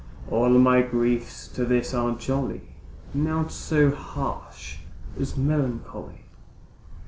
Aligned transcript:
All 0.31 0.49
my 0.49 0.81
griefs 0.81 1.47
to 1.49 1.63
this 1.63 1.93
are 1.93 2.15
jolly, 2.17 2.61
Naught 3.13 3.51
so 3.51 3.91
harsh 3.91 4.77
as 5.19 5.37
melancholy. 5.37 6.23